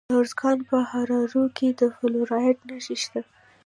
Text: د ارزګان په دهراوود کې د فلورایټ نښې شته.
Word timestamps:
د 0.09 0.11
ارزګان 0.19 0.57
په 0.69 0.75
دهراوود 0.87 1.49
کې 1.57 1.67
د 1.79 1.81
فلورایټ 1.95 2.57
نښې 2.67 2.95
شته. 3.03 3.21